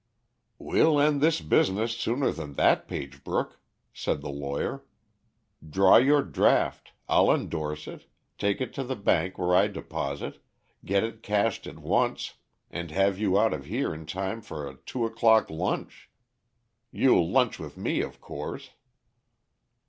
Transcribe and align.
"We'll 0.57 0.99
end 0.99 1.21
this 1.21 1.41
business 1.41 1.95
sooner 1.95 2.31
than 2.31 2.55
that, 2.55 2.87
Pagebrook," 2.87 3.59
said 3.93 4.21
the 4.23 4.31
lawyer. 4.31 4.83
"Draw 5.69 5.97
your 5.97 6.23
draft, 6.23 6.93
I'll 7.07 7.29
indorse 7.29 7.87
it, 7.87 8.07
take 8.39 8.59
it 8.61 8.73
to 8.73 8.83
the 8.83 8.95
bank 8.95 9.37
where 9.37 9.53
I 9.53 9.67
deposit, 9.67 10.43
get 10.83 11.03
it 11.03 11.21
cashed 11.21 11.67
at 11.67 11.77
once, 11.77 12.33
and 12.71 12.89
have 12.89 13.19
you 13.19 13.39
out 13.39 13.53
of 13.53 13.65
here 13.65 13.93
in 13.93 14.07
time 14.07 14.41
for 14.41 14.67
a 14.67 14.77
two 14.87 15.05
o'clock 15.05 15.51
lunch. 15.51 16.09
You'll 16.89 17.29
lunch 17.29 17.59
with 17.59 17.77
me, 17.77 18.01
of 18.01 18.19
course." 18.19 18.71